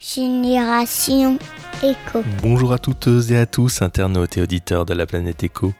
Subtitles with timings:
[0.00, 1.40] Génération
[1.82, 2.22] Éco.
[2.40, 5.74] Bonjour à toutes et à tous, internautes et auditeurs de la planète Éco.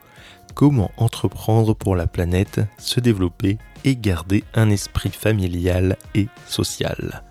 [0.54, 7.22] Comment entreprendre pour la planète, se développer et garder un esprit familial et social?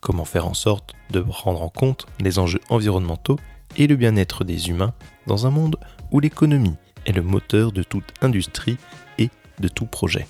[0.00, 3.40] Comment faire en sorte de prendre en compte les enjeux environnementaux
[3.76, 4.94] et le bien-être des humains
[5.26, 5.78] dans un monde
[6.12, 6.76] où l'économie
[7.06, 8.76] est le moteur de toute industrie
[9.18, 10.28] et de tout projet?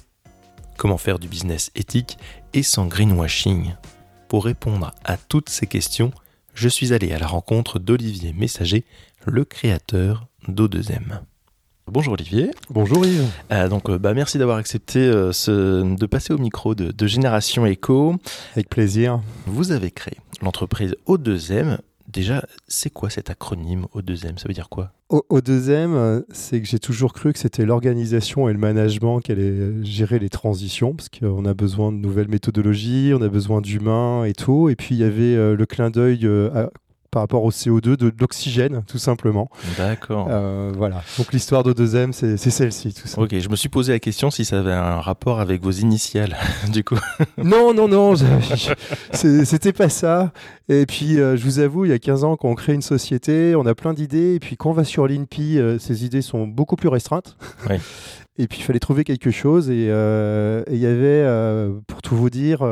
[0.78, 2.16] Comment faire du business éthique
[2.54, 3.74] et sans greenwashing?
[4.30, 6.12] Pour répondre à toutes ces questions,
[6.54, 8.84] je suis allé à la rencontre d'Olivier Messager,
[9.26, 11.18] le créateur d'O2M.
[11.88, 12.52] Bonjour Olivier.
[12.70, 13.26] Bonjour Yves.
[13.50, 15.32] Euh, donc, euh, bah, merci d'avoir accepté euh,
[15.96, 18.14] de passer au micro de, de Génération Echo.
[18.52, 19.20] Avec plaisir.
[19.46, 21.78] Vous avez créé l'entreprise O2M
[22.12, 24.92] Déjà, c'est quoi cet acronyme O2M Ça veut dire quoi?
[25.10, 29.32] O 2 m c'est que j'ai toujours cru que c'était l'organisation et le management qui
[29.32, 34.24] allaient gérer les transitions, parce qu'on a besoin de nouvelles méthodologies, on a besoin d'humains
[34.24, 34.68] et tout.
[34.68, 36.68] Et puis il y avait euh, le clin d'œil euh,
[37.10, 39.50] par rapport au CO2, de, l'oxygène, tout simplement.
[39.76, 40.28] D'accord.
[40.30, 41.02] Euh, voilà.
[41.18, 43.20] Donc l'histoire de 2M, c'est celle-ci, tout ça.
[43.20, 46.36] Ok, je me suis posé la question si ça avait un rapport avec vos initiales,
[46.72, 46.98] du coup.
[47.36, 48.14] non, non, non,
[49.12, 50.32] c'était pas ça.
[50.68, 53.56] Et puis, euh, je vous avoue, il y a 15 ans, qu'on crée une société,
[53.56, 56.46] on a plein d'idées, et puis quand on va sur l'INPI, euh, ces idées sont
[56.46, 57.36] beaucoup plus restreintes.
[57.68, 57.76] Oui.
[58.38, 59.68] Et puis il fallait trouver quelque chose.
[59.68, 62.62] Et il y avait, pour tout vous dire,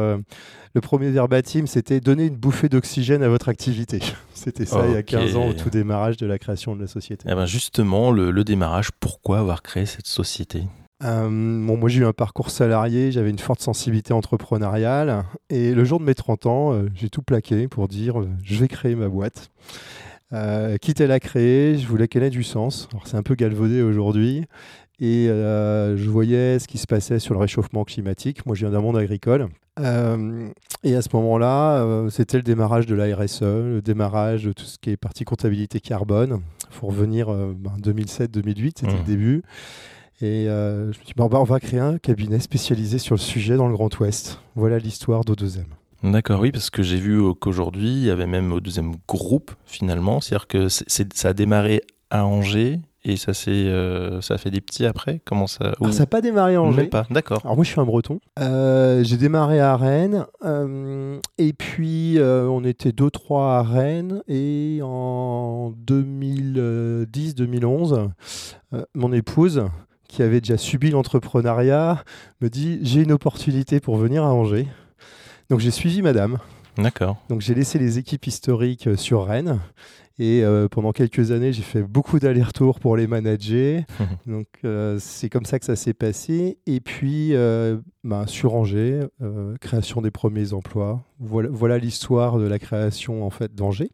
[0.79, 3.99] le premier verbatim, c'était donner une bouffée d'oxygène à votre activité.
[4.35, 6.87] C'était ça il y a 15 ans au tout démarrage de la création de la
[6.87, 7.29] société.
[7.29, 10.63] Et eh ben justement, le, démarrage, pourquoi avoir créé cette société?
[11.03, 15.85] Euh, bon, moi j'ai eu un parcours salarié, j'avais une forte sensibilité entrepreneuriale et le
[15.85, 18.95] jour de mes 30 ans, euh, j'ai tout plaqué pour dire euh, je vais créer
[18.95, 19.51] ma boîte.
[20.81, 22.89] quitte à la créer, je voulais qu'elle ait du sens.
[22.93, 24.45] Alors c'est un peu galvaudé aujourd'hui
[25.01, 28.45] et euh, je voyais ce qui se passait sur le réchauffement climatique.
[28.47, 29.49] Moi, je viens d'un monde agricole.
[29.79, 30.49] Euh,
[30.83, 34.65] et à ce moment-là, euh, c'était le démarrage de la RSE, le démarrage de tout
[34.65, 36.41] ce qui est partie comptabilité carbone.
[36.71, 39.05] Il faut revenir en 2007-2008, c'était le mmh.
[39.05, 39.43] début.
[40.21, 43.57] Et je me suis dit, bah, on va créer un cabinet spécialisé sur le sujet
[43.57, 44.41] dans le Grand Ouest.
[44.57, 45.65] Voilà l'histoire d'O2M.
[46.03, 50.21] D'accord, oui, parce que j'ai vu qu'aujourd'hui, il y avait même au deuxième groupe, finalement.
[50.21, 54.85] C'est-à-dire que ça a démarré à Angers, et ça, c'est, euh, ça fait des petits
[54.85, 56.87] après Comment ça Alors, ça n'a pas démarré en Angers.
[56.87, 57.41] pas, d'accord.
[57.45, 58.19] Alors moi, je suis un breton.
[58.41, 60.27] Euh, j'ai démarré à Rennes.
[60.45, 64.23] Euh, et puis, on était 2-3 à Rennes.
[64.27, 68.11] Et en 2010-2011,
[68.95, 69.65] mon épouse,
[70.09, 72.03] qui avait déjà subi l'entrepreneuriat,
[72.41, 74.67] me dit J'ai une opportunité pour venir à Angers.
[75.51, 76.39] Donc, j'ai suivi madame.
[76.77, 77.17] D'accord.
[77.29, 79.61] Donc, j'ai laissé les équipes historiques sur Rennes.
[80.21, 83.83] Et euh, pendant quelques années, j'ai fait beaucoup d'allers-retours pour les manager.
[84.27, 86.59] Donc, euh, c'est comme ça que ça s'est passé.
[86.67, 89.03] Et puis, euh, bah, sur Angers,
[89.61, 91.03] création des premiers emplois.
[91.21, 93.91] Voilà, voilà l'histoire de la création en fait d'Angers.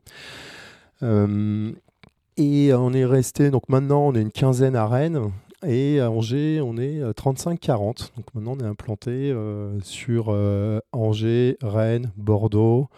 [1.03, 5.31] et on est resté, donc maintenant, on est une quinzaine à Rennes.
[5.67, 8.13] Et à Angers, on est 35-40.
[8.17, 9.35] Donc maintenant, on est implanté
[9.83, 10.35] sur
[10.93, 12.89] Angers, Rennes, Bordeaux,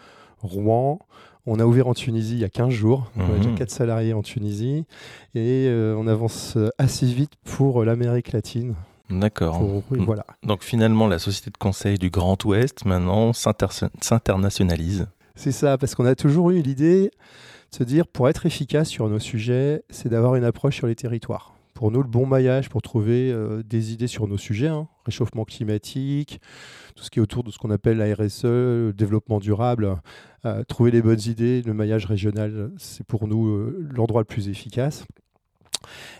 [0.41, 0.99] Rouen.
[1.49, 3.09] On a ouvert en Tunisie il y a 15 jours.
[3.17, 3.67] On a déjà 4 mhm.
[3.69, 4.85] salariés en Tunisie.
[5.33, 8.75] Et euh, on avance assez vite pour l'Amérique latine.
[9.09, 9.63] D'accord.
[9.89, 10.25] Voilà.
[10.43, 15.07] Donc finalement, la société de conseil du Grand Ouest, maintenant, s'internationalise.
[15.35, 17.11] C'est ça, parce qu'on a toujours eu l'idée
[17.71, 20.95] de se dire, pour être efficace sur nos sujets, c'est d'avoir une approche sur les
[20.95, 24.87] territoires pour nous le bon maillage pour trouver euh, des idées sur nos sujets, hein.
[25.05, 26.41] réchauffement climatique,
[26.95, 29.95] tout ce qui est autour de ce qu'on appelle la RSE, développement durable,
[30.45, 34.49] euh, trouver les bonnes idées, le maillage régional, c'est pour nous euh, l'endroit le plus
[34.49, 35.05] efficace.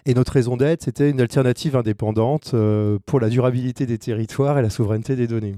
[0.06, 2.54] Et notre raison d'être, c'était une alternative indépendante
[3.08, 5.56] pour la durabilité des territoires et la souveraineté des données.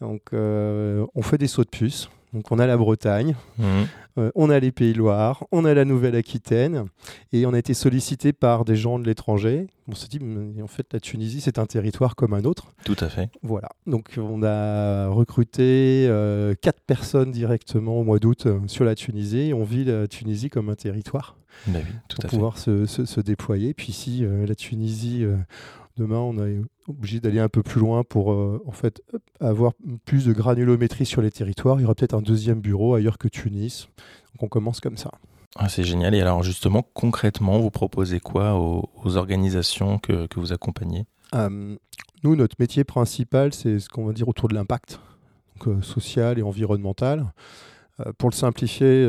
[0.00, 2.10] Donc on fait des sauts de puce.
[2.32, 3.64] Donc on a la Bretagne, mmh.
[4.18, 6.86] Euh, on a les Pays-Loire, on a la Nouvelle-Aquitaine,
[7.32, 9.66] et on a été sollicité par des gens de l'étranger.
[9.88, 10.20] On s'est dit,
[10.62, 12.72] en fait, la Tunisie, c'est un territoire comme un autre.
[12.84, 13.30] Tout à fait.
[13.42, 13.68] Voilà.
[13.86, 19.48] Donc, on a recruté euh, quatre personnes directement au mois d'août euh, sur la Tunisie.
[19.48, 21.36] Et on vit la Tunisie comme un territoire.
[21.66, 23.74] Bah oui, tout pour à pouvoir Se, se, déployer.
[23.74, 25.26] Puis ici, la Tunisie,
[25.96, 29.02] demain, on est obligé d'aller un peu plus loin pour en fait
[29.40, 29.72] avoir
[30.04, 31.78] plus de granulométrie sur les territoires.
[31.78, 33.88] Il y aura peut-être un deuxième bureau ailleurs que Tunis.
[34.32, 35.10] Donc on commence comme ça.
[35.56, 36.14] Ah, c'est génial.
[36.14, 41.06] Et alors justement, concrètement, vous proposez quoi aux, organisations que, vous accompagnez?
[41.34, 41.76] Euh,
[42.22, 45.00] Nous, notre métier principal, c'est ce qu'on va dire autour de l'impact
[45.66, 47.32] euh, social et environnemental.
[48.00, 49.06] Euh, pour le simplifier,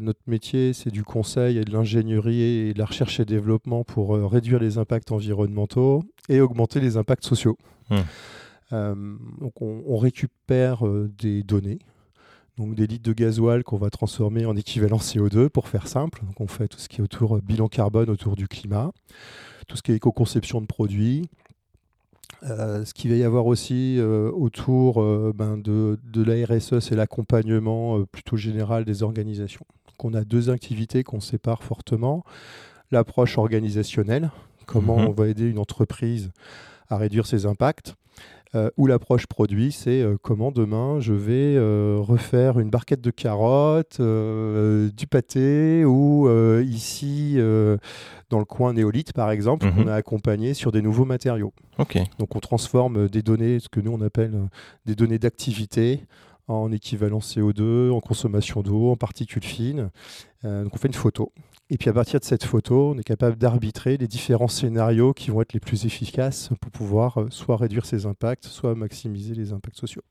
[0.00, 4.14] notre métier, c'est du conseil et de l'ingénierie et de la recherche et développement pour
[4.30, 7.56] réduire les impacts environnementaux et augmenter les impacts sociaux.
[7.90, 9.16] Mmh.
[9.40, 10.84] donc on récupère
[11.18, 11.80] des données
[12.60, 16.20] donc des litres de gasoil qu'on va transformer en équivalent CO2 pour faire simple.
[16.26, 18.92] Donc on fait tout ce qui est autour euh, bilan carbone autour du climat,
[19.66, 21.28] tout ce qui est éco-conception de produits.
[22.42, 25.02] Euh, ce qu'il va y avoir aussi euh, autour
[25.34, 29.66] ben de, de, la RSE, c'est l'accompagnement plutôt général des organisations.
[29.86, 32.24] Donc on a deux activités qu'on sépare fortement.
[32.90, 34.30] L'approche organisationnelle,
[34.66, 35.08] comment mhm.
[35.08, 36.30] on va aider une entreprise
[36.88, 37.94] à réduire ses impacts.
[38.56, 43.12] Euh, ou l'approche produit, c'est euh, comment demain je vais euh, refaire une barquette de
[43.12, 46.28] carottes, du pâté, ou
[46.60, 47.36] ici,
[48.30, 49.74] dans le coin néolithe par exemple, mhm.
[49.78, 51.52] on a accompagné sur des nouveaux matériaux.
[52.18, 54.36] Donc on transforme des données, ce que nous on appelle
[54.84, 56.04] des données d'activité,
[56.50, 59.90] en équivalent CO2, en consommation d'eau, en particules fines.
[60.42, 61.32] donc on fait une photo
[61.72, 65.30] et puis à partir de cette photo, on est capable d'arbitrer les différents scénarios qui
[65.30, 69.52] vont être les plus efficaces pour pouvoir euh, soit réduire ses impacts, soit maximiser les
[69.52, 70.02] impacts sociaux.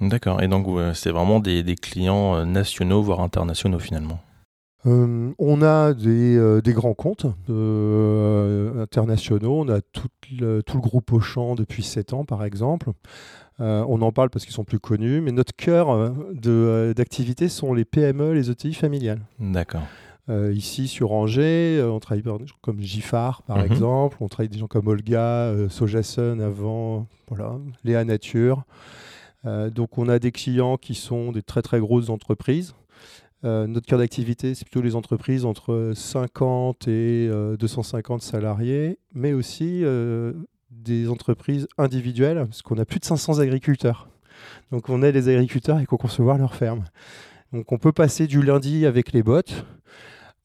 [0.00, 0.40] D'accord.
[0.42, 4.20] Et donc c'est vraiment des, clients euh, nationaux, voire internationaux finalement?
[4.86, 7.26] Euh, on a des, grands comptes
[8.80, 9.60] internationaux.
[9.60, 10.08] On a tout
[10.38, 12.90] le, tout le groupe Auchan depuis 7 ans, par exemple.
[13.58, 16.12] on en parle parce qu'ils sont plus connus, mais notre cœur
[16.94, 19.20] d'activité sont les PME, les ETI familiales.
[19.40, 19.82] D'accord.
[20.30, 23.64] Euh, ici sur Angers, euh, on travaille par des gens comme Giffard par mhm.
[23.64, 28.64] exemple, on travaille des gens comme Olga, euh, Sojason avant, voilà, Léa Nature.
[29.44, 32.74] donc on a des clients qui sont des très très grosses entreprises.
[33.42, 39.84] Notre cœur d'activité, c'est plutôt les entreprises entre 50 et 250 salariés, mais aussi
[40.70, 44.08] des entreprises individuelles, parce qu'on a plus de 500 agriculteurs.
[44.70, 46.84] Donc on aide les agriculteurs et qu'on concevoir leur ferme.
[47.52, 49.64] Donc on peut passer du lundi avec les bottes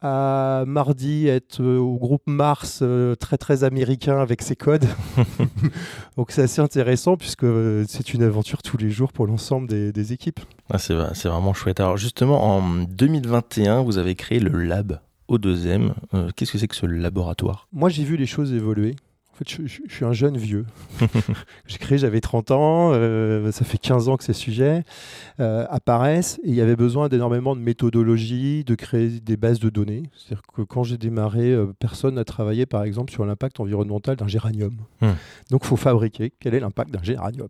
[0.03, 4.85] à mardi être euh, au groupe Mars euh, très très américain avec ses codes.
[6.17, 10.13] Donc c'est assez intéressant puisque euh, c'est une aventure tous les jours pour l'ensemble des,
[10.13, 10.41] équipes.
[10.69, 11.79] Ah, c'est, vraiment chouette.
[11.79, 15.94] Alors justement en 2021 vous avez créé le lab au deuxième.
[16.35, 17.69] qu'est-ce que c'est que ce laboratoire?
[17.71, 18.95] Moi j'ai vu les choses évoluer.
[19.33, 20.63] En fait, je, suis un jeune vieux.
[21.65, 24.83] J'ai créé, j'avais 30 ans, euh, ça fait 15 ans que ces sujets
[25.39, 29.71] euh, apparaissent et il y avait besoin d'énormément de méthodologie, de créer des bases de
[29.71, 30.03] données.
[30.15, 34.27] C'est-à-dire que quand j'ai démarré, euh, personne n'a travaillé par exemple sur l'impact environnemental d'un
[34.27, 34.77] géranium.
[35.01, 35.13] Hmm.
[35.50, 37.47] Donc il faut fabriquer quel est l'impact d'un géranium.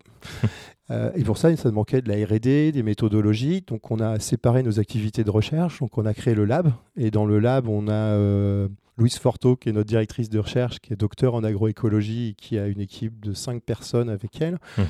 [1.15, 3.61] et pour ça, ça manquait de la RD, des méthodologies.
[3.67, 5.81] Donc on a séparé nos activités de recherche.
[5.81, 6.71] Donc on a créé le lab.
[6.95, 10.93] Et dans le lab, on a Louise Forto, qui est notre directrice de recherche, qui
[10.93, 14.85] est docteur en agroécologie et qui a une équipe de cinq personnes avec elle, mhm.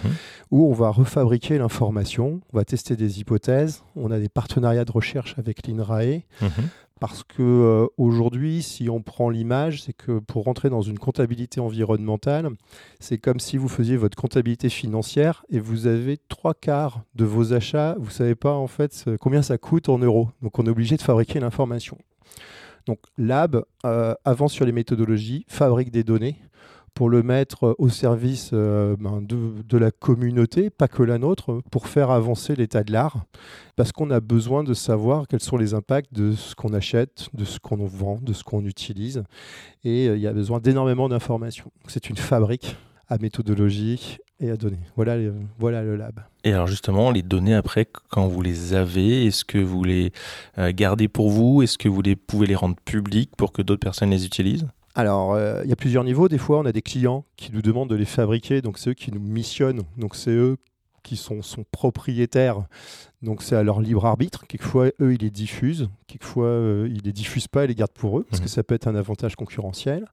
[0.52, 4.92] où on va refabriquer l'information, on va tester des hypothèses, on a des partenariats de
[4.92, 6.24] recherche avec l'INRAE.
[6.42, 6.70] Mhm.
[7.00, 11.60] Parce que euh, aujourd'hui, si on prend l'image, c'est que pour rentrer dans une comptabilité
[11.60, 12.50] environnementale,
[13.02, 17.52] c'est comme si vous faisiez votre comptabilité financière et vous avez trois quarts de vos
[17.52, 20.30] achats, vous savez pas en fait combien ça coûte en euros.
[20.42, 21.98] Donc on est obligé de fabriquer l'information.
[22.86, 26.38] Donc Lab euh, avance sur les méthodologies, fabrique des données
[26.94, 31.88] pour le mettre au service euh, ben, de, la communauté, pas que la nôtre, pour
[31.88, 33.26] faire avancer l'état de l'art,
[33.76, 37.46] parce qu'on a besoin de savoir quels sont les impacts de ce qu'on achète, de
[37.46, 39.24] ce qu'on vend, de ce qu'on utilise,
[39.84, 41.72] et euh, il y a besoin d'énormément d'informations.
[41.88, 42.76] C'est une fabrique
[43.08, 44.80] à méthodologie et à donner.
[44.96, 45.18] Voilà,
[45.60, 46.20] voilà le lab.
[46.44, 50.12] Et alors justement, les données après, quand vous les avez, est-ce que vous les
[50.58, 51.62] euh, gardez pour vous?
[51.62, 54.68] Est-ce que vous les, pouvez les rendre publics pour que d'autres personnes les utilisent?
[54.96, 56.30] Alors, euh, il y a plusieurs niveaux.
[56.30, 58.94] Des fois, on a des clients qui nous demandent de les fabriquer, donc c'est eux
[58.94, 60.58] qui nous missionnent, donc c'est eux
[61.02, 62.64] qui sont, sont propriétaires,
[63.22, 64.46] donc c'est à leur libre arbitre.
[64.48, 68.20] Quelquefois, eux, ils les diffusent, quelquefois, euh, ils les diffusent pas et les gardent pour
[68.20, 68.46] eux, parce mmh.
[68.46, 70.06] que ça peut être un avantage concurrentiel.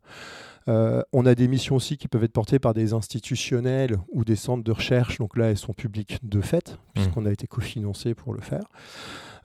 [0.69, 4.37] Euh, on a des missions aussi qui peuvent être portées par des institutionnels ou des
[4.37, 5.19] centres de recherche.
[5.19, 8.65] Donc là, elles sont publiques de fait, puisqu'on a été cofinancé pour le faire.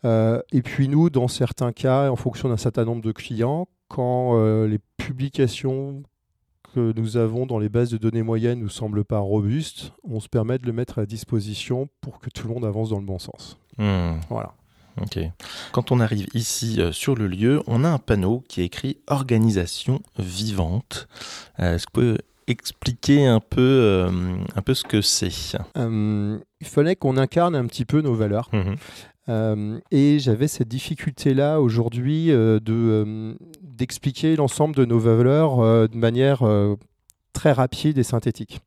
[0.04, 4.38] Euh, et puis nous, dans certains cas, en fonction d'un certain nombre de clients, quand
[4.38, 6.04] euh, les publications
[6.74, 10.28] que nous avons dans les bases de données moyennes nous semblent pas robustes, on se
[10.28, 13.20] permet de le mettre à disposition pour que tout le monde avance dans le bon
[13.20, 13.58] sens.
[13.78, 14.20] Hmm.
[14.30, 14.54] Voilà.
[15.02, 15.20] Ok.
[15.72, 18.98] Quand on arrive ici euh, sur le lieu, on a un panneau qui est écrit
[19.08, 21.08] Organisation vivante.
[21.60, 24.10] Euh, est-ce que vous pouvez expliquer un peu, euh,
[24.56, 25.58] un peu ce que c'est?
[25.76, 28.50] Il fallait qu'on incarne un petit peu nos valeurs.
[28.54, 29.82] Mhm.
[29.90, 36.44] et j'avais cette difficulté-là aujourd'hui de d'expliquer l'ensemble de nos valeurs de manière
[37.34, 38.62] très rapide et synthétique.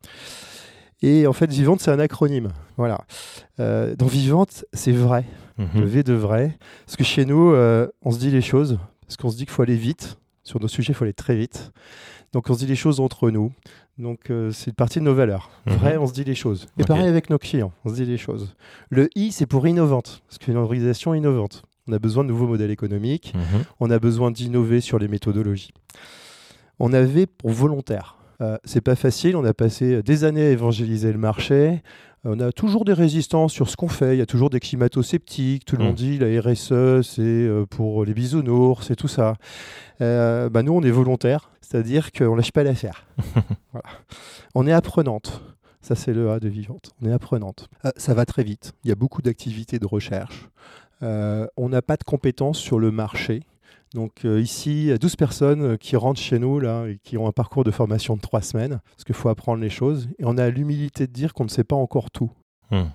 [1.03, 2.49] Et en fait, Vivante, c'est un acronyme.
[2.77, 3.01] Voilà.
[3.59, 5.25] dans Vivante, c'est vrai.
[5.59, 5.85] Le mhm.
[5.85, 6.57] V de vrai.
[6.87, 9.53] Parce que chez nous, euh, on se dit les choses, parce qu'on se dit qu'il
[9.53, 11.73] faut aller vite Sur nos sujets, il faut aller très vite.
[12.33, 13.53] Donc on se dit les choses entre nous.
[13.99, 15.51] Donc euh, c'est une partie de nos valeurs.
[15.67, 15.75] Mhm.
[15.75, 16.69] Vrai, on se dit les choses.
[16.79, 18.55] Et pareil avec nos clients, on se dit les choses.
[18.91, 21.63] Le I, c'est pour innovante, parce qu'une organisation innovante.
[21.89, 23.65] On a besoin de nouveaux modèles économiques, Mhm.
[23.81, 25.73] on a besoin d'innover sur les méthodologies.
[26.79, 28.18] On avait pour volontaire.
[28.41, 31.83] Euh, c'est pas facile, on a passé des années à évangéliser le marché.
[32.25, 34.17] On a toujours des résistances sur ce qu'on fait.
[34.17, 35.65] Il y a toujours des climato-sceptiques.
[35.65, 35.87] Tout le Mm.
[35.87, 39.35] monde dit la RSE, c'est euh, pour les bisounours, c'est tout ça.
[40.01, 43.07] Euh, bah, nous, on est volontaire, c'est-à-dire qu'on lâche pas l'affaire.
[43.73, 43.89] voilà.
[44.55, 45.43] On est apprenante.
[45.81, 46.91] Ça, c'est le A de vivante.
[47.01, 47.69] On est apprenante.
[47.85, 48.73] Euh, ça va très vite.
[48.85, 50.49] Il y a beaucoup d'activités de recherche.
[51.03, 53.45] Euh, on n'a pas de compétences sur le marché.
[53.95, 56.99] Donc euh, ici, il y a 12 personnes euh, qui rentrent chez nous là, et
[57.03, 60.09] qui ont un parcours de formation de trois semaines, parce qu'il faut apprendre les choses.
[60.19, 62.31] Et on a l'humilité de dire qu'on ne sait pas encore tout.
[62.71, 62.91] Mhm.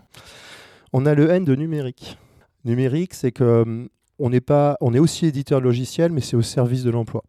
[0.93, 2.17] On a le N de numérique.
[2.65, 6.41] Numérique, c'est que hum, on pas, on est aussi éditeur de logiciels, mais c'est au
[6.41, 7.23] service de l'emploi.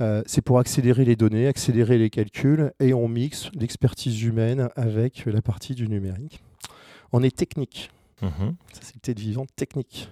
[0.00, 5.24] Euh, c'est pour accélérer les données, accélérer les calculs, et on mixe l'expertise humaine avec
[5.26, 6.42] la partie du numérique.
[7.12, 7.90] On est technique.
[8.20, 8.56] Mhm.
[8.72, 10.10] Ça, c'est le T de vivant technique.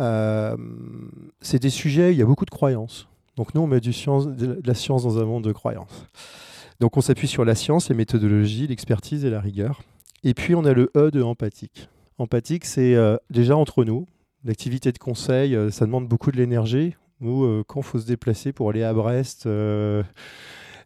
[0.00, 0.56] Euh,
[1.40, 3.08] c'est des sujets, il y a beaucoup de croyances.
[3.36, 6.06] Donc nous, on met de la science dans un monde de croyances.
[6.80, 9.82] Donc on s'appuie sur la science, les méthodologies, l'expertise et la rigueur.
[10.24, 11.88] Et puis on a le E de empathique.
[12.18, 14.06] Empathique, c'est euh, déjà entre nous.
[14.44, 16.94] L'activité de conseil, euh, ça demande beaucoup de l'énergie.
[17.20, 19.48] Nous, quand faut se déplacer pour aller à Brest,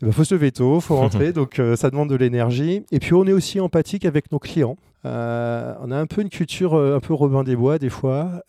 [0.06, 2.84] il faut se lever tôt, il faut rentrer, donc euh, ça demande de l'énergie.
[2.90, 4.76] Et puis on est aussi empathique avec nos clients.
[5.04, 8.42] Euh, on a un peu une culture euh, un peu Robin des Bois des fois.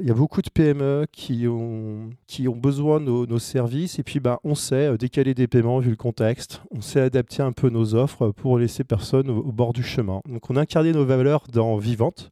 [0.00, 3.98] Il y a beaucoup de PME qui ont, qui ont besoin de nos, nos services
[3.98, 6.62] et puis bah, on sait décaler des paiements vu le contexte.
[6.70, 10.20] On sait adapter un peu nos offres pour laisser personne au, au bord du chemin.
[10.28, 12.30] Donc on a incarné nos valeurs dans Vivante.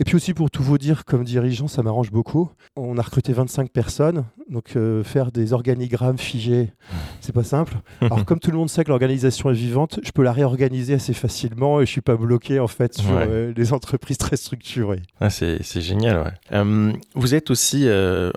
[0.00, 2.50] Et puis aussi pour tout vous dire, comme dirigeant, ça m'arrange beaucoup.
[2.74, 6.72] On a recruté 25 personnes, donc euh, faire des organigrammes figés,
[7.20, 7.74] c'est pas simple.
[8.00, 11.12] Alors comme tout le monde sait que l'organisation est vivante, je peux la réorganiser assez
[11.12, 13.26] facilement et je suis pas bloqué en fait sur Ouais.
[13.28, 15.02] euh, les entreprises très structurées.
[15.20, 16.32] Ah, c'est génial, ouais.
[16.52, 17.86] Euh, vous êtes aussi,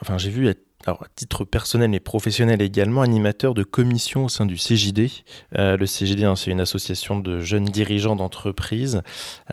[0.02, 4.30] enfin j'ai vu, être- alors, à titre personnel mais professionnel également, animateur de commission au
[4.30, 5.10] sein du CJD.
[5.58, 9.02] Euh, le CJD, hein, c'est une association de jeunes dirigeants d'entreprise.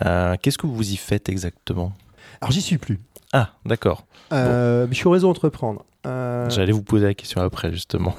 [0.05, 1.93] Euh, Qu'est-ce que vous y faites exactement?
[2.41, 2.99] Alors j'y suis plus.
[3.33, 4.07] Ah, d'accord.
[4.33, 5.85] Euh, je suis au réseau entreprendre.
[6.07, 8.15] Euh, J'allais vous poser la question après, justement.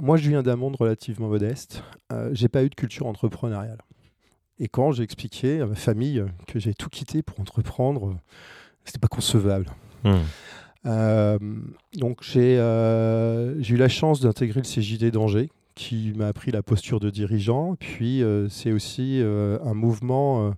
[0.00, 1.82] moi, je viens d'un monde relativement modeste.
[2.32, 3.78] J'ai pas eu de culture entrepreneuriale.
[4.58, 8.16] Et quand j'ai expliqué à ma famille que j'ai tout quitté pour entreprendre,
[8.84, 9.66] c'était pas concevable.
[10.04, 10.20] Hmm.
[10.86, 11.38] Euh,
[11.94, 16.62] donc j'ai euh, j'ai eu la chance d'intégrer le CJD d'Angers qui m'a appris la
[16.62, 17.76] posture de dirigeant.
[17.78, 20.52] Puis euh, c'est aussi un mouvement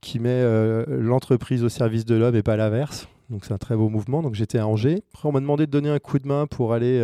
[0.00, 0.42] qui met
[0.88, 3.08] l'entreprise au service de l'homme et pas l'inverse.
[3.28, 4.22] Donc c'est un très beau mouvement.
[4.22, 5.02] Donc j'étais à Angers.
[5.14, 7.00] Après on m'a demandé de donner un coup de main pour aller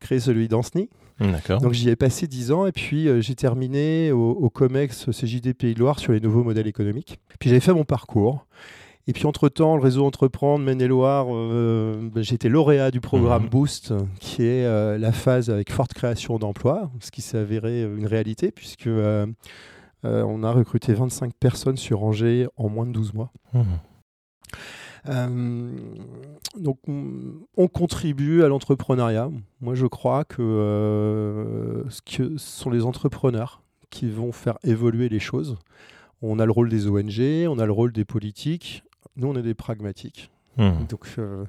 [0.00, 0.88] créer celui d'Anceny.
[1.20, 1.32] Hmm.
[1.60, 5.52] Donc j'y ai passé 10 ans et puis euh, j'ai terminé au, au COMEX CJD
[5.52, 7.18] Pays de Loire sur les nouveaux modèles économiques.
[7.40, 8.46] Puis j'avais fait mon parcours.
[9.08, 13.48] Et puis entre-temps, le réseau Entreprendre Maine-et-Loire, euh, ben, été lauréat du programme Mhm.
[13.48, 17.96] Boost, qui est euh, la phase avec forte création d'emplois, ce qui s'est avéré euh,
[17.96, 19.26] une réalité puisque euh,
[20.04, 23.32] on a recruté 25 personnes sur Angers en moins de 12 mois.
[25.08, 25.70] Euh,
[26.58, 27.06] donc, on,
[27.56, 29.30] on contribue à l'entrepreneuriat.
[29.62, 35.18] Moi, je crois que, ce que ce sont les entrepreneurs qui vont faire évoluer les
[35.18, 35.56] choses.
[36.20, 38.82] On a le rôle des ONG, on a le rôle des politiques.
[39.18, 40.30] Nous, on est des pragmatiques.
[40.56, 40.86] Hmm.
[40.88, 41.44] Donc, euh,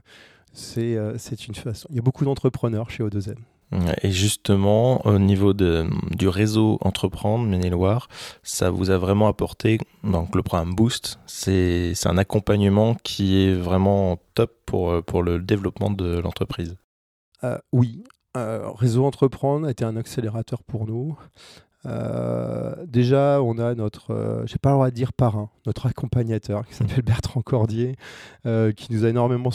[0.52, 1.88] c'est euh, c'est une façon.
[1.92, 3.36] Il y a beaucoup d'entrepreneurs chez O2M.
[4.02, 8.10] Et justement, au niveau de, du réseau Entreprendre Maine-et-Loire,
[8.42, 14.18] ça vous a vraiment apporté, donc le programme Boost, c'est un accompagnement qui est vraiment
[14.34, 16.78] top pour, euh, pour le développement de l'entreprise.
[17.44, 18.04] Euh, oui,
[18.38, 21.18] Euh, Réseau Entreprendre a été un accélérateur pour nous.
[21.86, 26.67] Euh, déjà, on a notre, euh, j'ai pas le droit de dire parrain, notre accompagnateur
[26.67, 27.95] qui s'appelle Bertrand Cordier,
[28.45, 29.51] euh, qui nous a énormément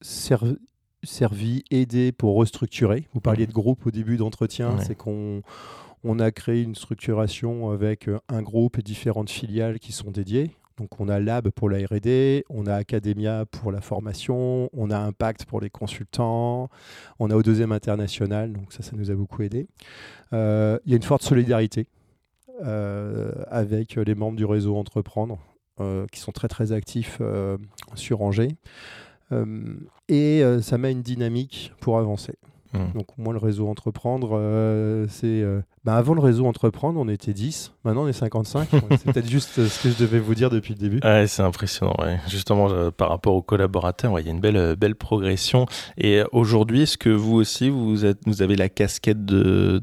[0.00, 3.08] servi, aidé pour restructurer.
[3.14, 4.84] Vous parliez de groupe au début d'entretien, Ouais.
[4.84, 5.42] c'est qu'on
[6.04, 10.52] on a créé une structuration avec euh, un groupe et différentes filiales qui sont dédiées.
[10.78, 14.98] Donc on a Lab pour la R&D, on a Academia pour la formation, on a
[14.98, 16.68] Impact pour les consultants,
[17.18, 19.66] on a au deuxième international, donc ça, ça nous a beaucoup aidé.
[20.32, 21.88] Euh, Il y a une forte solidarité
[22.64, 25.38] euh, avec les membres du réseau Entreprendre,
[25.80, 27.20] euh, qui sont très très actifs
[27.94, 28.56] sur Angers.
[30.08, 32.34] Et ça met une dynamique pour avancer.
[32.74, 32.78] Mmh.
[32.94, 35.26] Donc moi, le réseau entreprendre, euh, c'est...
[35.42, 37.72] euh, bah, avant le réseau entreprendre, on était 10.
[37.84, 38.68] Maintenant, on est 55.
[38.90, 41.00] c'est peut-être juste euh, ce que je devais vous dire depuis le début.
[41.02, 41.94] Ouais, c'est impressionnant.
[41.98, 42.18] ouais.
[42.28, 45.66] Justement, euh, par rapport aux collaborateurs, ouais, il y a une belle, belle progression.
[45.96, 49.24] Et aujourd'hui, est-ce que vous aussi, vous, êtes, vous avez la casquette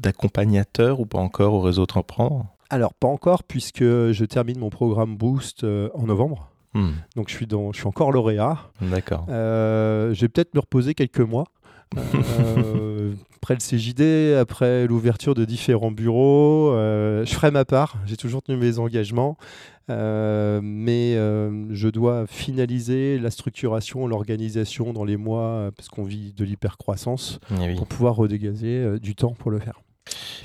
[0.00, 2.46] d'accompagnateur ou pas encore au réseau Entreprendre?
[2.70, 6.50] Alors, pas encore, puisque je termine mon programme Boost en novembre.
[6.74, 8.58] Hmm, Donc, je suis, dans, je suis encore lauréat.
[8.82, 9.24] D'accord.
[9.30, 11.44] Euh, je vais peut-être me reposer quelques mois.
[11.96, 17.96] Euh, après le CJD, après l'ouverture de différents bureaux, euh, je ferai ma part.
[18.06, 19.36] J'ai toujours tenu mes engagements,
[19.88, 26.44] Euh, mais je dois finaliser la structuration, l'organisation dans les mois, parce qu'on vit de
[26.44, 27.74] l'hypercroissance, Eh oui.
[27.76, 29.80] pour pouvoir redégager du temps pour le faire.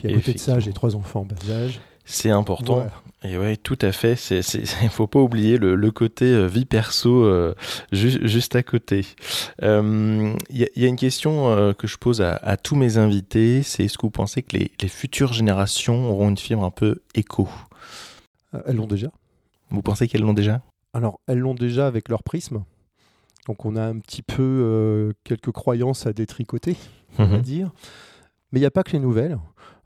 [0.03, 1.81] Puis à côté de ça, j'ai trois enfants en bas âge.
[2.05, 2.75] C'est important.
[2.75, 2.91] Voilà.
[3.24, 4.15] Et ouais, tout à fait.
[4.15, 7.53] C'est, c'est, faut pas oublier le, le côté euh, vie perso euh,
[7.91, 9.05] ju- juste à côté.
[9.62, 12.58] Euh, Il y, a- il y a une question euh, que je pose à, à
[12.58, 16.38] tous mes invités, c'est est-ce que vous pensez que les, les futures générations auront une
[16.38, 17.48] fibre un peu éco?
[18.65, 19.12] Elles l'ont déjà.
[19.70, 20.62] Vous pensez qu'elles l'ont déjà?
[20.93, 22.63] Alors, elles l'ont déjà avec leur prisme.
[23.48, 26.75] Donc, on a un petit peu quelques croyances à détricoter,
[27.17, 27.41] on va Mhm.
[27.41, 27.72] dire.
[28.51, 29.38] Mais il n'y a pas que les nouvelles.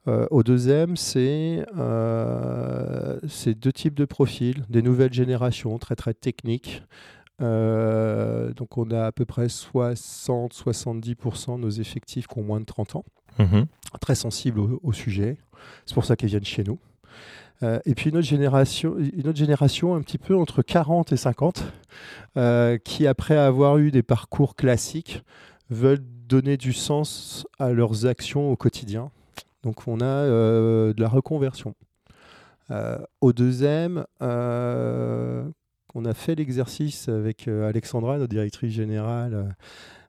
[0.07, 6.13] Euh, au deuxième, c'est euh, c'est deux types de profils, des nouvelles générations très très
[6.13, 6.83] techniques.
[7.41, 12.65] Euh, donc on a à peu près 60-70% de nos effectifs qui ont moins de
[12.65, 13.05] 30 ans,
[13.39, 13.65] Mhm.
[13.99, 15.37] très sensibles au, au sujet.
[15.85, 16.79] C'est pour ça qu'ils viennent chez nous.
[17.63, 21.17] Euh, et puis une autre, génération, une autre génération un petit peu entre 40 et
[21.17, 21.63] 50,
[22.37, 25.23] euh, qui après avoir eu des parcours classiques,
[25.69, 29.09] veulent donner du sens à leurs actions au quotidien.
[29.65, 31.73] Donc on a euh, de la reconversion.
[32.69, 35.43] Euh, au deuxième, euh,
[35.95, 39.55] on a fait l'exercice avec Alexandra, notre directrice générale,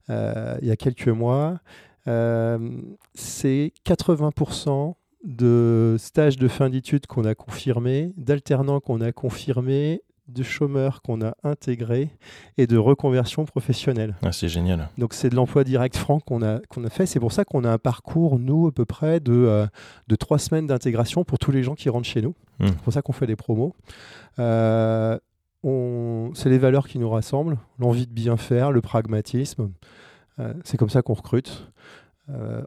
[0.08, 1.58] il y a quelques mois.
[2.04, 4.94] C'est 80%
[5.24, 11.22] de stages de fin d'études qu'on a confirmés, d'alternants qu'on a confirmés, de chômeurs qu'on
[11.22, 12.10] a intégrés
[12.58, 14.16] et de reconversion professionnelle.
[14.22, 14.88] Ah, c'est génial.
[14.98, 17.06] Donc c'est de l'emploi direct franc qu'on a, qu'on a fait.
[17.06, 19.66] C'est pour ça qu'on a un parcours, nous, à peu près de, euh,
[20.08, 22.34] de trois semaines d'intégration pour tous les gens qui rentrent chez nous.
[22.58, 22.66] Mm.
[22.66, 23.74] C'est pour ça qu'on fait des promos.
[24.38, 25.18] Euh,
[25.62, 29.70] on- c'est les valeurs qui nous rassemblent, l'envie de bien faire, le pragmatisme.
[30.38, 31.70] Euh, c'est comme ça qu'on recrute.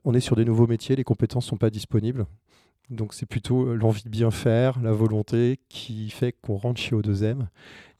[0.05, 2.25] On est sur des nouveaux métiers, les compétences ne sont pas disponibles.
[2.89, 6.95] Donc c'est plutôt euh, l'envie de bien faire, la volonté qui fait qu'on rentre chez
[6.95, 7.47] O2M.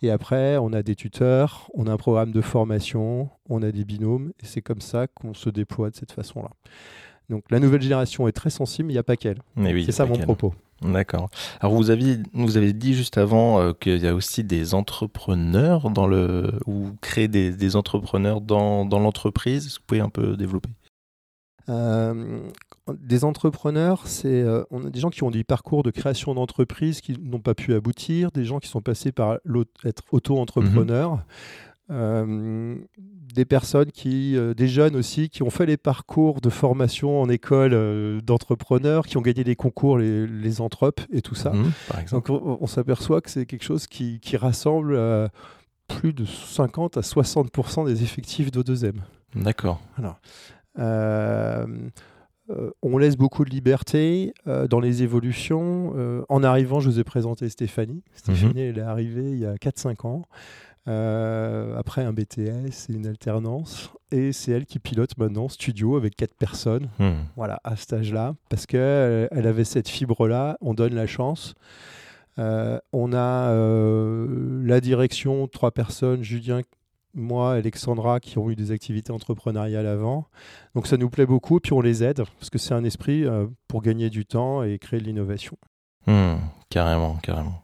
[0.02, 3.84] Et après, on a des tuteurs, on a un programme de formation, on a des
[3.84, 6.52] binômes, et c'est comme ça qu'on se déploie de cette façon-là.
[7.30, 9.39] Donc la nouvelle génération est très sensible, mais il n'y a pas qu'elle.
[9.58, 10.54] Oui, c'est ça mon propos.
[10.82, 11.30] D'accord.
[11.60, 15.89] Alors vous aviez, vous avez dit juste avant euh, qu'il y a aussi des entrepreneurs
[15.89, 19.65] dans le, ou créer des, des entrepreneurs dans, dans l'entreprise.
[19.65, 20.69] Est-ce que vous pouvez un peu développer?
[21.67, 22.41] Euh,
[22.99, 27.02] des entrepreneurs, c'est euh, on a des gens qui ont des parcours de création d'entreprise
[27.02, 29.39] qui n'ont pas pu aboutir, des gens qui sont passés par
[29.86, 31.23] être auto-entrepreneurs,
[31.91, 32.75] euh,
[33.34, 37.30] des personnes qui, euh, des jeunes aussi, qui ont fait les parcours de formation en
[37.30, 41.52] école euh, d'entrepreneurs, qui ont gagné des concours, les, les entrepes et tout ça.
[41.52, 42.32] Mhm, Par exemple.
[42.32, 44.99] Donc on, on s'aperçoit que c'est quelque chose qui, qui rassemble
[45.88, 48.93] plus de 50 à 60% des effectifs d'O2M.
[49.36, 49.82] D'accord.
[50.78, 51.65] Euh,
[52.49, 55.93] euh, on laisse beaucoup de liberté euh, dans les évolutions.
[55.95, 58.03] Euh, en arrivant, je vous ai présenté Stéphanie.
[58.13, 60.25] Stéphanie, elle est arrivée il y a 4-5 ans.
[60.88, 63.91] Après un BTS et une alternance.
[64.12, 66.89] Et c'est elle qui pilote maintenant Studio avec 4 personnes.
[66.97, 67.25] Mhm.
[67.35, 68.33] Voilà, à cet âge-là.
[68.49, 70.57] Parce qu'elle elle avait cette fibre-là.
[70.62, 71.53] On donne la chance.
[72.38, 73.53] On a
[74.63, 76.62] la direction, trois personnes, Julien,
[77.13, 80.28] moi, Alexandra, qui ont eu des activités entrepreneuriales avant.
[80.76, 83.48] Donc ça nous plaît beaucoup, puis on les aide, parce que c'est un esprit euh,
[83.67, 85.58] pour gagner du temps et créer de l'innovation.
[86.08, 86.36] Hmm,
[86.69, 87.62] carrément, carrément.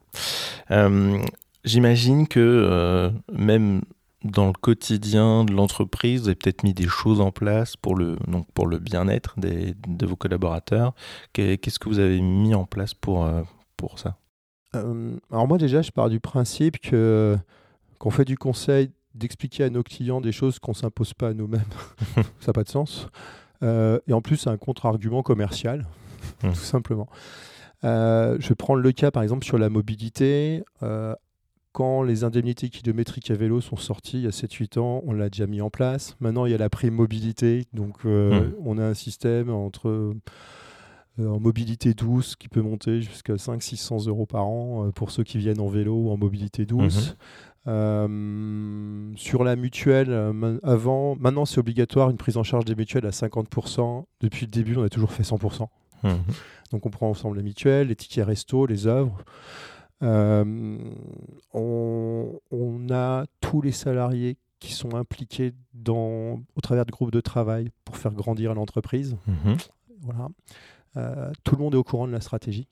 [0.72, 1.20] Euh,
[1.64, 3.82] J'imagine que euh, même
[4.24, 8.18] dans le quotidien de l'entreprise, vous avez peut-être mis des choses en place pour le,
[8.28, 10.94] donc pour le bien-être de vos collaborateurs.
[11.34, 13.28] Qu'est- Qu'est-ce que vous avez mis en place pour,
[13.78, 14.18] pour ça?
[14.74, 17.38] Alors moi déjà, je pars du principe que
[17.98, 21.62] qu'on fait du conseil, d'expliquer à nos clients des choses qu'on s'impose pas à nous-mêmes,
[22.40, 23.08] ça n'a pas de sens.
[23.64, 25.86] Euh, et en plus, c'est un contre-argument commercial,
[26.44, 26.50] Hmm.
[26.50, 27.08] tout simplement.
[27.84, 30.64] Euh, je vais prendre le cas, par exemple, sur la mobilité.
[30.84, 31.14] Euh,
[31.72, 35.30] quand les indemnités kilométriques à vélo sont sorties il y a 7-8 ans, on l'a
[35.30, 36.16] déjà mis en place.
[36.20, 37.66] Maintenant, il y a la prime mobilité.
[37.74, 38.52] Donc, Hmm.
[38.64, 40.14] on a un système entre
[41.20, 45.38] en mobilité douce qui peut monter jusqu'à 500-600 euros par an euh, pour ceux qui
[45.38, 47.16] viennent en vélo ou en mobilité douce.
[47.68, 53.06] Euh, sur la mutuelle, euh, avant, maintenant c'est obligatoire une prise en charge des mutuelles
[53.06, 54.06] à 50%.
[54.22, 55.68] Depuis le début, on a toujours fait 100%.
[56.04, 56.10] Mmh.
[56.72, 59.24] Donc on prend ensemble la mutuelle, les tickets resto, les œuvres.
[60.04, 60.78] Euh,
[61.54, 67.72] on, a tous les salariés qui sont impliqués dans, au travers de groupes de travail
[67.84, 69.18] pour faire grandir l'entreprise.
[69.26, 69.54] Mmh.
[70.02, 70.28] Voilà.
[71.44, 72.68] Tout le monde est au courant de la stratégie.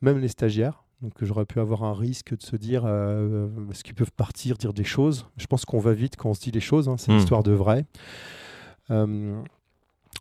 [0.00, 0.84] même les stagiaires.
[1.02, 4.74] Donc j'aurais pu avoir un risque de se dire, euh, ce qu'ils peuvent partir, dire
[4.74, 5.26] des choses?
[5.38, 7.18] Je pense qu'on va vite quand on se dit les choses, hein, c'est hmm.
[7.18, 7.86] histoire de vrai.
[8.90, 9.40] Euh,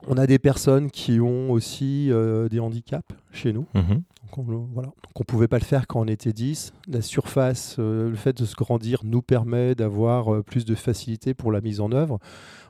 [0.07, 3.65] on a des personnes qui ont aussi euh, des handicaps chez nous.
[3.75, 4.03] Mhm.
[4.23, 4.89] Donc on, voilà.
[5.17, 6.73] ne pouvait pas le faire quand on était 10.
[6.87, 11.61] La surface, le fait de se grandir nous permet d'avoir plus de facilité pour la
[11.61, 12.19] mise en œuvre.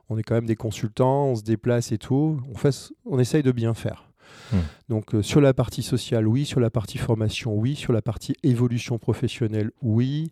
[0.10, 2.40] On est quand même des consultants, on se déplace et tout.
[2.50, 4.09] On, fait, on essaye de bien faire.
[4.52, 4.58] Hmm.
[4.88, 6.46] Donc euh, sur la partie sociale, oui.
[6.46, 7.76] Sur la partie formation, oui.
[7.76, 10.30] Sur la partie évolution professionnelle, oui.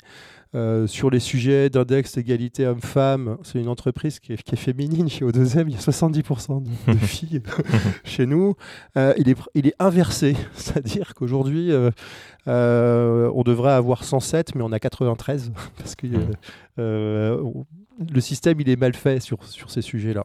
[0.56, 5.66] Euh, sur les sujets d'index d'égalité homme-femme, c'est une entreprise qui est, féminine chez O2M.
[5.68, 7.42] Il y a 70% de, filles
[8.04, 8.56] chez nous.
[8.96, 11.72] Euh, il, est, il est inversé, c'est-à-dire qu'aujourd'hui,
[12.46, 16.34] on devrait avoir 107, mais on a 93 parce que hmm.
[16.78, 20.24] le système il est mal fait sur, sur ces sujets-là.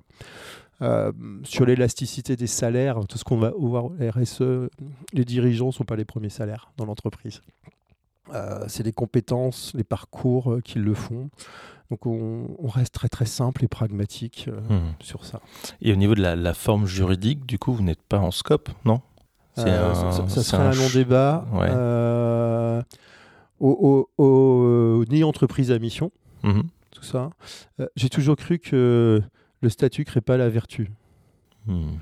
[0.83, 1.12] Euh,
[1.45, 4.68] sur l'élasticité des salaires, tout ce qu'on va voir RSE,
[5.12, 7.40] les dirigeants ne sont pas les premiers salaires dans l'entreprise.
[8.35, 11.31] Euh, c'est les compétences, les parcours euh, qui le font.
[11.90, 14.79] Donc on, reste très très simple et pragmatique hmm.
[15.01, 15.40] sur ça.
[15.83, 19.03] Et au niveau de la, forme juridique, du coup, vous n'êtes pas en scope, non?
[19.55, 19.64] Ça,
[20.29, 21.45] serait un, long débat.
[25.11, 26.11] ni entreprise à mission,
[26.42, 26.62] mhm.
[26.92, 27.29] tout ça.
[27.95, 29.23] J'ai toujours cru que
[29.62, 30.90] le statut crée pas la vertu.
[31.66, 31.92] Hmm.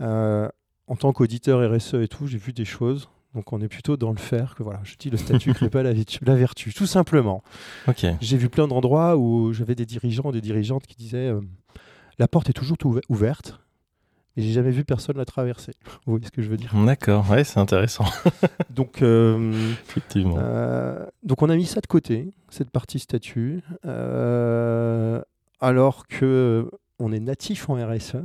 [0.00, 0.48] Euh,
[0.88, 3.08] en tant qu'auditeur RSE et tout, j'ai vu des choses.
[3.34, 5.82] Donc on est plutôt dans le faire que voilà, je dis le statut crée pas
[5.82, 5.92] la,
[6.34, 7.42] vertu, tout simplement.
[8.20, 11.40] J'ai vu plein d'endroits où j'avais des dirigeants, des dirigeantes qui disaient euh,
[12.18, 12.76] la porte est toujours
[13.08, 13.58] ouverte.
[14.34, 15.72] Et j'ai jamais vu personne la traverser.
[16.06, 16.74] Vous voyez ce que je veux dire?
[16.86, 18.06] D'accord, ouais, c'est intéressant.
[18.70, 19.52] donc, euh,
[19.86, 20.38] effectivement.
[21.22, 23.62] donc on a mis ça de côté, cette partie statut,
[25.60, 28.16] alors que on est natif en RSE.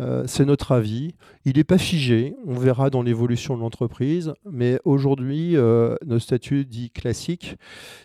[0.00, 1.14] Euh, c'est notre avis.
[1.44, 2.34] Il n'est pas figé.
[2.46, 4.32] On verra dans l'évolution de l'entreprise.
[4.50, 7.56] Mais aujourd'hui, euh, nos statuts dits classiques,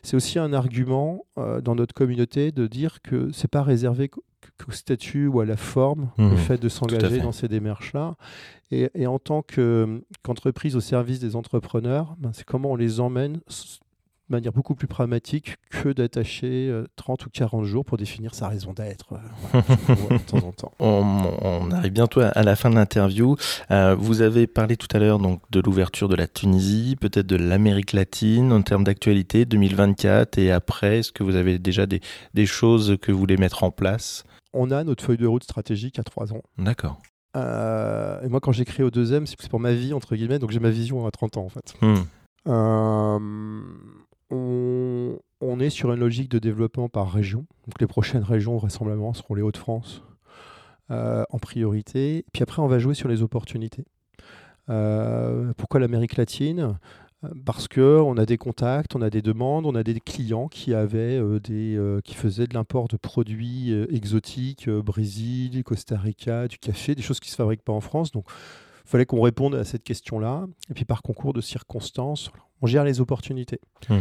[0.03, 4.09] c'est aussi un argument euh, dans notre communauté de dire que ce n'est pas réservé
[4.09, 6.37] qu'au statut ou à la forme, le mmh.
[6.37, 8.15] fait de s'engager dans ces démarches-là.
[8.71, 13.39] Et, en tant qu'entreprise au service des entrepreneurs, ben, c'est comment on les emmène
[14.29, 18.47] de manière beaucoup plus pragmatique que d'attacher 30 euh, ou 40 jours pour définir sa
[18.47, 19.61] raison d'être euh,
[20.09, 20.71] de temps en temps.
[20.79, 23.35] On, arrive bientôt à, la fin de l'interview.
[23.69, 27.35] Euh, vous avez parlé tout à l'heure donc de l'ouverture de la Tunisie, peut-être de
[27.35, 30.99] l'Amérique latine en termes d'actualité 2024 et après.
[30.99, 32.01] Est-ce que vous avez déjà des,
[32.33, 34.23] des, choses que vous voulez mettre en place?
[34.53, 36.41] On a notre feuille de route stratégique à trois ans.
[36.57, 36.99] D'accord.
[37.35, 40.69] et moi, quand j'écris au deuxième, c'est pour ma vie, entre guillemets, donc j'ai ma
[40.69, 41.75] vision à 30 ans, en fait.
[41.81, 42.03] Hmm.
[42.47, 43.19] Euh,
[45.41, 47.45] on, est sur une logique de développement par région.
[47.67, 50.03] Donc les prochaines régions, vraisemblablement, seront les Hauts-de-France
[50.91, 52.25] euh, en priorité.
[52.33, 53.85] Puis après, on va jouer sur les opportunités.
[54.69, 56.77] Euh, pourquoi l'Amérique latine?
[57.43, 61.39] Parce qu'on a des contacts, on a des demandes, on a des clients qui euh,
[62.05, 67.31] faisaient de l'import de produits exotiques, Brésil, Costa Rica, du café, des choses qui ne
[67.31, 68.11] se fabriquent pas en France.
[68.11, 68.25] Donc,
[68.85, 70.45] il fallait qu'on réponde à cette question-là.
[70.69, 72.29] Et puis, par concours de circonstances,
[72.61, 73.59] on gère les opportunités.
[73.89, 73.99] Hmm.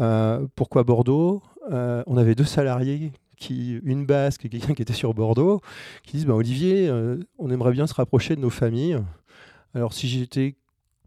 [0.00, 1.42] Euh, pourquoi Bordeaux?
[1.72, 5.60] Euh, On avait deux salariés, qui, une basque et quelqu'un qui était sur Bordeaux,
[6.04, 8.98] qui disent bah, Olivier, euh, on aimerait bien se rapprocher de nos familles.
[9.74, 10.56] Alors, si j'étais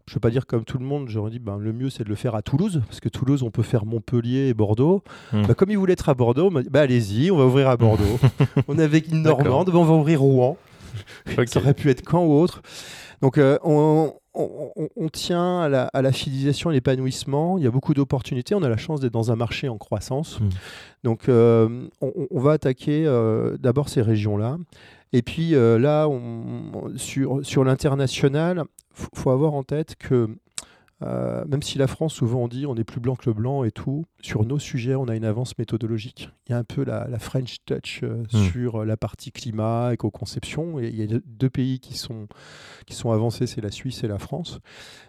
[0.06, 2.02] je ne veux pas dire comme tout le monde, j'aurais dit ben, le mieux c'est
[2.02, 5.02] de le faire à Toulouse, parce que Toulouse on peut faire Montpellier et Bordeaux.
[5.34, 5.42] Hmm.
[5.46, 7.68] Bah, comme ils voulaient être à Bordeaux, on m'a dit bah, allez-y, on va ouvrir
[7.68, 8.18] à Bordeaux.
[8.68, 10.56] on avait une Normande, on va ouvrir Rouen.
[11.46, 12.62] Ça aurait pu être Caen ou autre.
[13.20, 15.68] Donc on, on, tient à
[16.02, 17.58] la, fidélisation et l'épanouissement.
[17.58, 18.54] Il y a beaucoup d'opportunités.
[18.54, 20.40] On a la chance d'être dans un marché en croissance.
[20.40, 20.48] Hmm.
[21.04, 24.58] Donc, euh, on, va attaquer euh, d'abord ces régions-là.
[25.12, 26.06] Et puis euh, là,
[26.96, 28.64] sur, sur l'international,
[28.98, 30.28] il faut avoir en tête que
[31.02, 33.62] euh, même si la France, souvent on dit on est plus blanc que le blanc
[33.62, 36.30] et tout, sur nos sujets, on a une avance méthodologique.
[36.46, 38.38] Il y a un peu la, French touch euh, hmm.
[38.50, 40.80] sur la partie climat, éco-conception.
[40.80, 42.26] Et il y a deux pays qui sont,
[42.86, 44.58] qui sont avancés, c'est la Suisse et la France.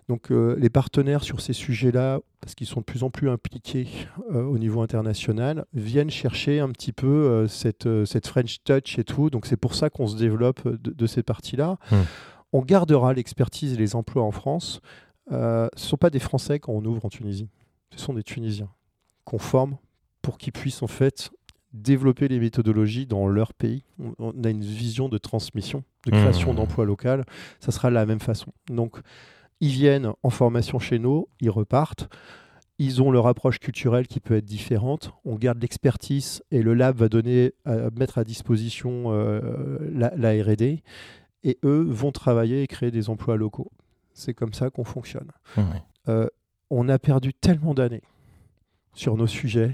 [0.08, 3.88] Donc euh, les partenaires sur ces sujets-là, parce qu'ils sont de plus en plus impliqués
[4.30, 9.30] au niveau international, viennent chercher un petit peu cette, cette French touch et tout.
[9.30, 11.78] Donc c'est pour ça qu'on se développe de, ces parties-là.
[11.92, 12.04] Hmm.
[12.54, 14.82] On gardera l'expertise et les emplois en France.
[15.32, 17.50] Euh, ce ne sont pas des Français quand on ouvre en Tunisie,
[17.92, 18.70] ce sont des Tunisiens
[19.26, 19.78] qu'on forme
[20.22, 21.32] pour qu'ils puissent en fait
[21.74, 23.84] développer les méthodologies dans leur pays.
[24.18, 26.56] On, a une vision de transmission, de création Mmh.
[26.56, 27.24] d'emplois locaux.
[27.60, 28.52] Ça sera de la même façon.
[28.70, 29.00] Donc,
[29.60, 32.10] ils viennent en formation chez nous, ils repartent.
[32.80, 35.12] Ils ont leur approche culturelle qui peut être différente.
[35.26, 40.32] On garde l'expertise et le lab va donner, à, mettre à disposition euh, la, la
[40.32, 40.82] R&D
[41.44, 43.70] et eux vont travailler et créer des emplois locaux.
[44.20, 45.30] C'est comme ça qu'on fonctionne.
[46.10, 46.28] Euh,
[46.70, 48.04] on a perdu tellement d'années
[48.94, 49.74] sur nos sujets.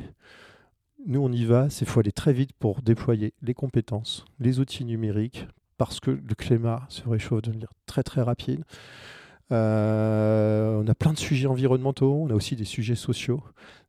[1.08, 4.86] Nous, on y va, c'est faut aller très vite pour déployer les compétences, les outils
[4.86, 8.64] numériques, parce que le climat se réchauffe de manière très très rapide.
[9.52, 13.44] Euh, on a plein de sujets environnementaux, on a aussi des sujets sociaux.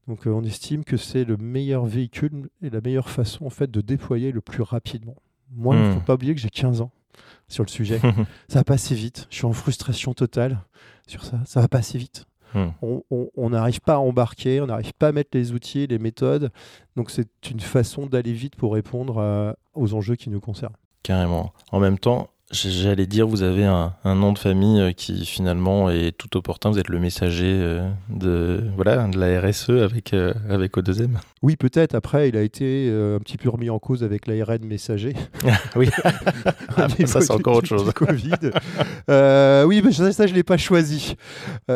[0.07, 3.71] Donc euh, on estime que c'est le meilleur véhicule et la meilleure façon en fait
[3.71, 5.16] de déployer le plus rapidement.
[5.51, 5.95] Moi, il ne Hmm.
[5.95, 6.90] faut pas oublier que j'ai 15 ans
[7.48, 8.00] sur le sujet.
[8.48, 9.26] ça va pas assez vite.
[9.31, 10.59] Je suis en frustration totale
[11.07, 11.38] sur ça.
[11.44, 12.24] Ça va pas assez vite.
[12.55, 12.68] Hmm.
[12.81, 16.50] On- n'arrive pas à embarquer, on n'arrive pas à mettre les outils, les méthodes.
[16.96, 20.76] Donc c'est une façon d'aller vite pour répondre à- aux enjeux qui nous concernent.
[21.02, 21.52] Carrément.
[21.72, 25.90] En même temps, j'allais dire, vous avez un, un nom de famille euh, qui finalement
[25.90, 26.70] est tout opportun.
[26.70, 31.16] Vous êtes le messager euh, de, voilà, de la RSE avec, euh, avec O2M.
[31.42, 31.94] Oui, peut-être.
[31.94, 35.14] Après, il a été euh, un petit peu remis en cause avec l'ARN messager.
[35.76, 35.88] oui,
[36.76, 37.90] à ça c'est encore autre chose.
[37.94, 38.30] Covid.
[39.11, 41.16] Euh, oui, mais ça, ça, je ne l'ai pas choisi.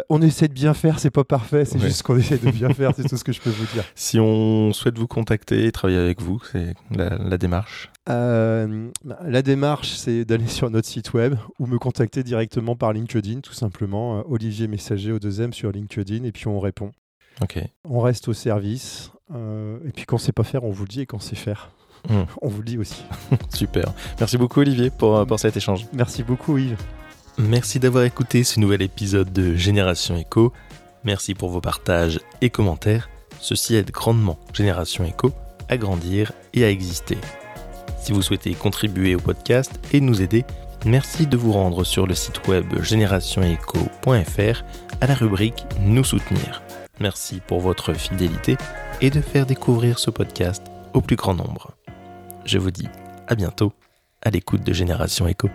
[0.09, 1.87] On essaie de bien faire, c'est pas parfait, c'est Ouais.
[1.88, 3.85] juste qu'on essaie de bien faire, c'est tout ce que je peux vous dire.
[3.94, 7.90] Si on souhaite vous contacter et travailler avec vous, c'est la, la démarche.
[8.11, 12.92] Euh, bah, la démarche, c'est d'aller sur notre site web ou me contacter directement par
[12.92, 14.18] LinkedIn, tout simplement.
[14.18, 16.90] euh, Olivier Messager au deuxième sur LinkedIn, et puis on répond.
[17.85, 19.11] On reste au service.
[19.35, 21.70] euh, et puis quand c'est pas faire, on vous le dit, et quand c'est faire,
[22.09, 22.23] Hmm.
[22.40, 23.05] on vous le dit aussi.
[23.55, 23.92] Super.
[24.18, 25.87] Merci beaucoup Olivier pour, pour cet échange.
[25.92, 26.79] Merci beaucoup, Yves.
[27.38, 30.51] Merci d'avoir écouté ce nouvel épisode de Génération Echo.
[31.05, 33.11] Merci pour vos partages et commentaires.
[33.38, 35.31] Ceci aide grandement Génération Echo
[35.68, 37.18] à grandir et à exister.
[38.01, 40.45] Si vous souhaitez contribuer au podcast et nous aider,
[40.87, 44.65] merci de vous rendre sur le site web générationecho.fr
[45.01, 46.63] à la rubrique Nous soutenir.
[46.99, 48.57] Merci pour votre fidélité
[49.01, 50.63] et de faire découvrir ce podcast
[50.95, 51.73] au plus grand nombre.
[52.45, 52.89] Je vous dis
[53.29, 53.73] à bientôt
[54.23, 55.49] à l'écoute de Génération Echo.